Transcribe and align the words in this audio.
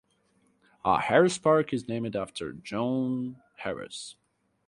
Harris 0.83 1.37
Park 1.37 1.71
is 1.71 1.87
named 1.87 2.15
after 2.15 2.53
John 2.53 3.39
Harris. 3.57 4.15